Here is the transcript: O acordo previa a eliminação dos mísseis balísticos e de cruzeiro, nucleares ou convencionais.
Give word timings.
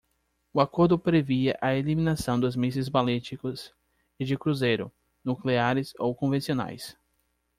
O 0.51 0.59
acordo 0.59 0.97
previa 0.97 1.55
a 1.61 1.75
eliminação 1.75 2.39
dos 2.39 2.55
mísseis 2.55 2.89
balísticos 2.89 3.71
e 4.19 4.25
de 4.25 4.35
cruzeiro, 4.35 4.91
nucleares 5.23 5.93
ou 5.99 6.15
convencionais. 6.15 6.97